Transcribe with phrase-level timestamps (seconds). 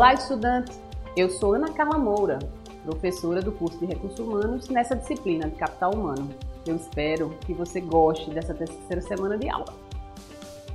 [0.00, 0.80] Olá, estudantes!
[1.14, 2.38] Eu sou Ana Carla Moura,
[2.84, 6.30] professora do curso de Recursos Humanos nessa disciplina de Capital Humano.
[6.66, 9.74] Eu espero que você goste dessa terceira semana de aula.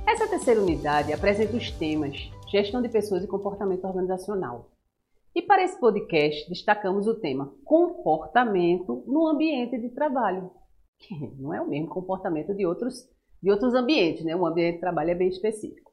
[0.06, 4.70] Essa terceira unidade apresenta os temas Gestão de Pessoas e Comportamento Organizacional.
[5.34, 10.52] E para esse podcast, destacamos o tema Comportamento no Ambiente de Trabalho,
[11.00, 13.10] que não é o mesmo comportamento de outros,
[13.42, 14.36] de outros ambientes, né?
[14.36, 15.86] Um ambiente de trabalho é bem específico.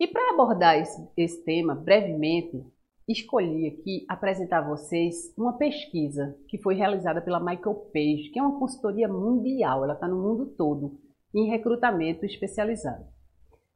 [0.00, 2.64] E para abordar esse, esse tema brevemente,
[3.08, 8.42] escolhi aqui apresentar a vocês uma pesquisa que foi realizada pela Michael Page, que é
[8.42, 11.00] uma consultoria mundial, ela está no mundo todo,
[11.34, 13.04] em recrutamento especializado.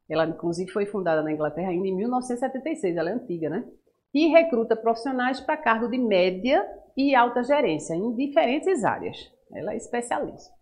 [0.09, 3.67] Ela, inclusive, foi fundada na Inglaterra ainda em 1976, ela é antiga, né?
[4.13, 9.17] E recruta profissionais para cargo de média e alta gerência em diferentes áreas.
[9.51, 10.53] Ela é especialista.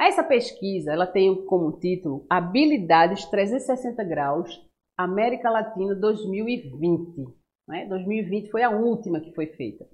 [0.00, 7.26] Essa pesquisa ela tem como título Habilidades 360 graus América Latina 2020.
[7.68, 7.86] Né?
[7.86, 9.86] 2020 foi a última que foi feita.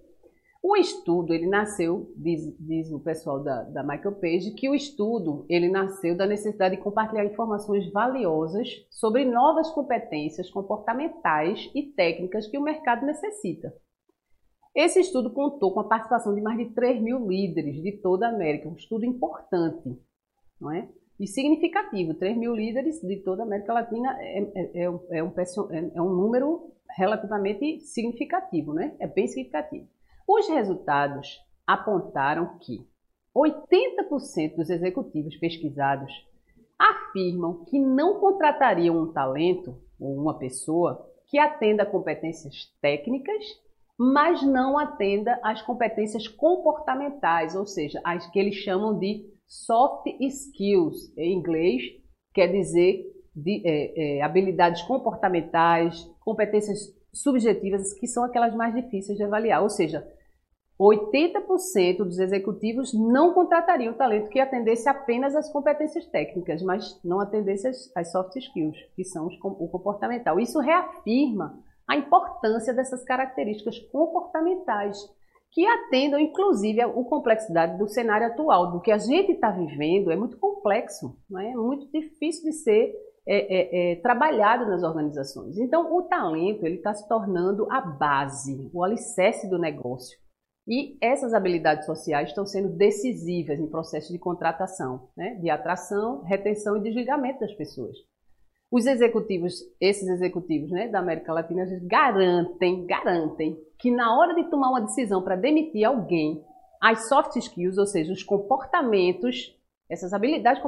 [0.61, 5.47] O estudo, ele nasceu, diz, diz o pessoal da, da, Michael Page, que o estudo,
[5.49, 12.59] ele nasceu da necessidade de compartilhar informações valiosas sobre novas competências comportamentais e técnicas que
[12.59, 13.73] o mercado necessita.
[14.75, 18.31] Esse estudo contou com a participação de mais de 3 mil líderes de toda a
[18.31, 19.97] América, um estudo importante,
[20.61, 20.89] não é?
[21.19, 22.15] E significativo.
[22.15, 26.11] 3 mil líderes de toda a América Latina é, é, é, um, é, é um
[26.11, 28.95] número relativamente significativo, né?
[28.99, 29.87] É bem significativo.
[30.27, 32.87] Os resultados apontaram que
[33.35, 36.13] 80% dos executivos pesquisados
[36.79, 43.45] afirmam que não contratariam um talento ou uma pessoa que atenda competências técnicas,
[43.99, 51.13] mas não atenda às competências comportamentais, ou seja, as que eles chamam de Soft skills,
[51.17, 51.83] em inglês,
[52.35, 53.03] quer dizer
[53.35, 59.63] de, é, é, habilidades comportamentais, competências subjetivas, que são aquelas mais difíceis de avaliar.
[59.63, 60.07] Ou seja,
[60.79, 67.69] 80% dos executivos não contratariam talento que atendesse apenas às competências técnicas, mas não atendesse
[67.97, 70.39] às soft skills, que são os, o comportamental.
[70.39, 74.99] Isso reafirma a importância dessas características comportamentais
[75.53, 80.17] que atendam, inclusive, a complexidade do cenário atual, do que a gente está vivendo, é
[80.17, 81.55] muito complexo, não é?
[81.55, 82.95] muito difícil de ser
[83.27, 85.59] é, é, é, trabalhado nas organizações.
[85.59, 90.19] Então, o talento ele está se tornando a base, o alicerce do negócio.
[90.67, 95.35] E essas habilidades sociais estão sendo decisivas em processo de contratação, né?
[95.37, 97.97] de atração, retenção e desligamento das pessoas.
[98.71, 104.69] Os executivos, esses executivos né, da América Latina, garantem, garantem que na hora de tomar
[104.69, 106.45] uma decisão para demitir alguém,
[106.79, 109.57] as soft skills, ou seja, os comportamentos,
[109.89, 110.63] essas habilidades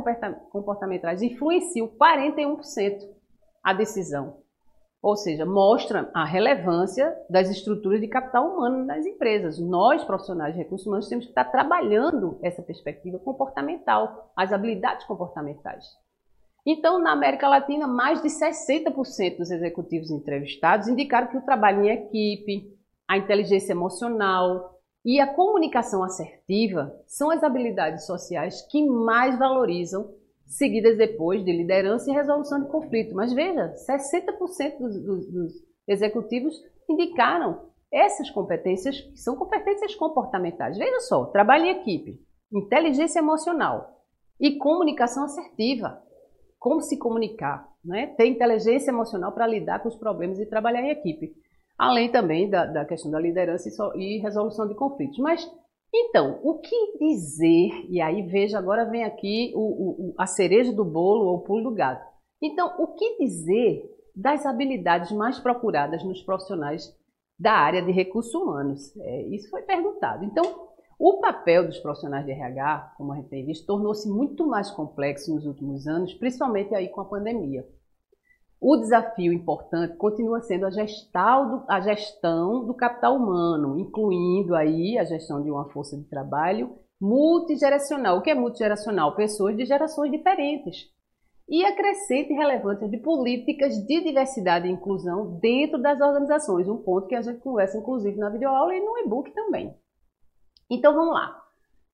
[0.50, 3.06] comportamentais influenciam 41%
[3.62, 4.38] a decisão.
[5.02, 9.58] Ou seja, mostra a relevância das estruturas de capital humano nas empresas.
[9.58, 15.84] Nós, profissionais de recursos humanos, temos que estar trabalhando essa perspectiva comportamental, as habilidades comportamentais.
[16.66, 21.90] Então, na América Latina, mais de 60% dos executivos entrevistados indicaram que o trabalho em
[21.90, 22.78] equipe,
[23.08, 30.14] a inteligência emocional e a comunicação assertiva são as habilidades sociais que mais valorizam,
[30.46, 33.14] seguidas depois de liderança e resolução de conflito.
[33.14, 35.52] Mas veja, 60% dos, dos, dos
[35.88, 36.54] executivos
[36.88, 40.76] indicaram essas competências, que são competências comportamentais.
[40.76, 42.20] Veja só, trabalho em equipe,
[42.52, 44.04] inteligência emocional
[44.38, 46.00] e comunicação assertiva
[46.60, 48.08] como se comunicar, né?
[48.18, 51.32] ter inteligência emocional para lidar com os problemas e trabalhar em equipe.
[51.76, 55.18] Além também da, da questão da liderança e, so, e, resolução de conflitos.
[55.18, 55.50] Mas,
[55.92, 57.86] então, o que dizer?
[57.88, 61.70] E aí, veja, agora vem aqui o, o, a cereja do bolo ou o pulo
[61.70, 62.06] do gato.
[62.42, 63.82] Então, o que dizer
[64.14, 66.94] das habilidades mais procuradas nos profissionais
[67.38, 68.94] da área de recursos humanos?
[68.98, 70.26] É, isso foi perguntado.
[70.26, 70.68] Então,
[71.02, 75.34] o papel dos profissionais de RH, como a gente tem visto, tornou-se muito mais complexo
[75.34, 77.66] nos últimos anos, principalmente aí com a pandemia.
[78.60, 84.98] O desafio importante continua sendo a gestão, do, a gestão do capital humano, incluindo aí
[84.98, 88.18] a gestão de uma força de trabalho multigeracional.
[88.18, 89.16] O que é multigeracional?
[89.16, 90.90] Pessoas de gerações diferentes.
[91.48, 97.06] E a crescente relevância de políticas de diversidade e inclusão dentro das organizações, um ponto
[97.06, 99.74] que a gente conversa inclusive na videoaula e no e-book também.
[100.70, 101.36] Então vamos lá.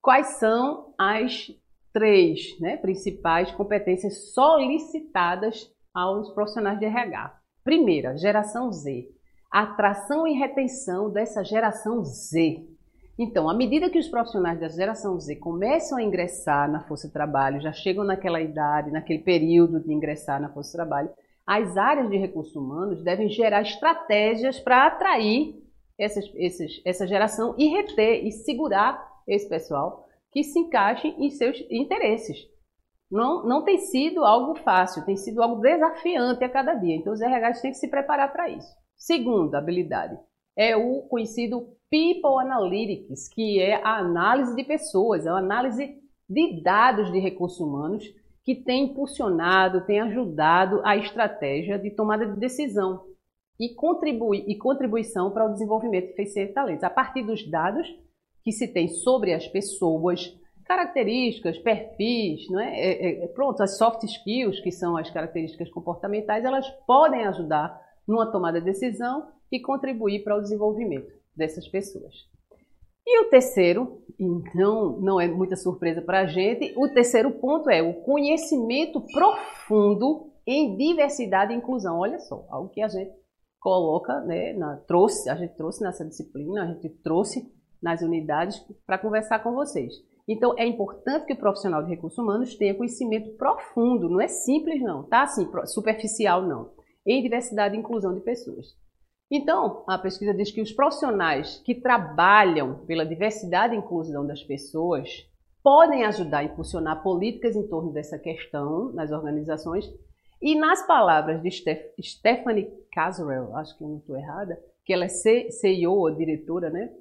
[0.02, 1.50] Quais são as
[1.92, 7.40] três né, principais competências solicitadas aos profissionais de RH?
[7.64, 9.08] Primeira, geração Z.
[9.50, 12.66] Atração e retenção dessa geração Z.
[13.18, 17.14] Então, à medida que os profissionais da geração Z começam a ingressar na força de
[17.14, 21.08] trabalho, já chegam naquela idade, naquele período de ingressar na força de trabalho,
[21.46, 25.65] as áreas de recursos humanos devem gerar estratégias para atrair
[25.98, 26.24] essas,
[26.84, 32.36] essa geração e reter e segurar esse pessoal que se encaixe em seus interesses.
[33.10, 36.96] Não, não tem sido algo fácil, tem sido algo desafiante a cada dia.
[36.96, 38.68] Então, os RHs têm que se preparar para isso.
[38.96, 40.18] Segunda habilidade
[40.56, 45.96] é o conhecido People Analytics, que é a análise de pessoas, é a análise
[46.28, 48.04] de dados de recursos humanos
[48.42, 53.04] que tem impulsionado, tem ajudado a estratégia de tomada de decisão
[53.58, 56.84] e, contribui, e contribuição para o desenvolvimento de eficiência de talentos.
[56.84, 57.86] A partir dos dados
[58.44, 60.32] que se tem sobre as pessoas,
[60.64, 62.78] características, perfis, não é?
[62.78, 68.30] É, é, pronto, as soft skills, que são as características comportamentais, elas podem ajudar numa
[68.30, 72.14] tomada de decisão e contribuir para o desenvolvimento dessas pessoas.
[73.06, 77.80] E o terceiro, então não é muita surpresa para a gente, o terceiro ponto é
[77.80, 82.00] o conhecimento profundo em diversidade e inclusão.
[82.00, 83.12] Olha só, algo que a gente
[83.66, 87.52] coloca, né, na, trouxe, a gente trouxe nessa disciplina, a gente trouxe
[87.82, 89.92] nas unidades para conversar com vocês.
[90.28, 94.80] Então, é importante que o profissional de recursos humanos tenha conhecimento profundo, não é simples
[94.80, 95.24] não, tá?
[95.24, 96.70] Assim, superficial não,
[97.04, 98.68] em diversidade e inclusão de pessoas.
[99.28, 105.28] Então, a pesquisa diz que os profissionais que trabalham pela diversidade e inclusão das pessoas
[105.60, 109.92] podem ajudar a impulsionar políticas em torno dessa questão nas organizações.
[110.40, 111.50] E nas palavras de
[112.00, 116.92] Stephanie Caswell, acho que não estou errada, que ela é CEO, diretora, né,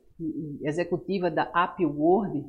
[0.61, 2.45] executiva da Upward,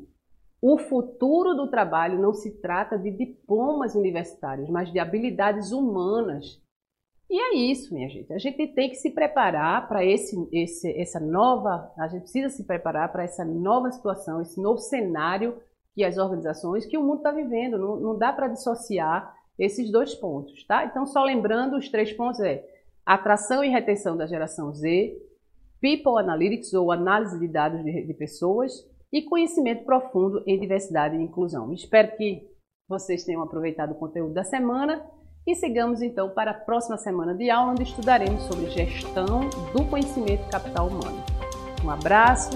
[0.62, 6.60] o futuro do trabalho não se trata de diplomas universitários, mas de habilidades humanas
[7.28, 8.32] e é isso, minha gente.
[8.32, 11.92] A gente tem que se preparar para esse, esse, essa nova.
[11.98, 15.60] A gente precisa se preparar para essa nova situação, esse novo cenário
[15.92, 17.78] que as organizações, que o mundo está vivendo.
[17.78, 20.84] Não, não dá para dissociar esses dois pontos, tá?
[20.84, 22.64] Então, só lembrando, os três pontos é
[23.04, 25.16] atração e retenção da geração Z,
[25.80, 28.72] People Analytics ou análise de dados de, de pessoas
[29.12, 31.72] e conhecimento profundo em diversidade e inclusão.
[31.72, 32.46] Espero que
[32.88, 35.04] vocês tenham aproveitado o conteúdo da semana
[35.46, 40.48] e sigamos então para a próxima semana de aula, onde estudaremos sobre gestão do conhecimento
[40.50, 41.22] capital humano.
[41.84, 42.50] Um abraço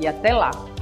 [0.00, 0.75] e até lá!